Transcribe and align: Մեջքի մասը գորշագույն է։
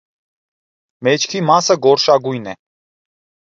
Մեջքի 1.09 1.43
մասը 1.51 1.79
գորշագույն 1.85 2.51
է։ 2.55 2.59